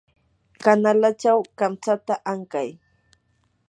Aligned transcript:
kanalachaw 0.63 1.39
kamtsata 1.57 2.15
ankay. 2.31 2.69